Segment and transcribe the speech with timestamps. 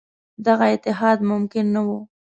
[0.45, 1.99] دغه اتحاد ممکن نه وو.